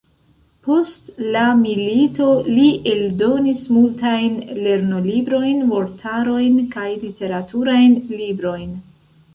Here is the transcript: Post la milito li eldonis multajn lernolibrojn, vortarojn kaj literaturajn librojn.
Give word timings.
Post 0.67 1.11
la 1.35 1.43
milito 1.59 2.29
li 2.47 2.65
eldonis 2.93 3.67
multajn 3.77 4.41
lernolibrojn, 4.65 5.61
vortarojn 5.77 6.61
kaj 6.77 6.89
literaturajn 7.07 7.99
librojn. 8.21 8.79